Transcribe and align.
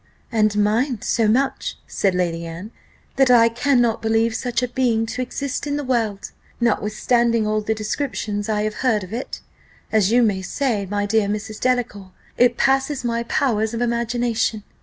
"And 0.31 0.57
mine, 0.63 0.99
so 1.03 1.27
much," 1.27 1.77
said 1.85 2.15
Lady 2.15 2.43
Anne, 2.47 2.71
"that 3.17 3.29
I 3.29 3.49
cannot 3.49 4.01
believe 4.01 4.33
such 4.33 4.63
a 4.63 4.67
being 4.67 5.05
to 5.05 5.21
exist 5.21 5.67
in 5.67 5.77
the 5.77 5.83
world 5.83 6.31
notwithstanding 6.59 7.45
all 7.45 7.61
the 7.61 7.75
descriptions 7.75 8.49
I 8.49 8.63
have 8.63 8.73
heard 8.81 9.03
of 9.03 9.13
it: 9.13 9.41
as 9.91 10.11
you 10.11 10.41
say, 10.41 10.87
my 10.87 11.05
dear 11.05 11.27
Mrs. 11.27 11.59
Delacour, 11.61 12.13
it 12.35 12.57
passes 12.57 13.03
my 13.05 13.21
powers 13.21 13.75
of 13.75 13.81
imagination. 13.83 14.63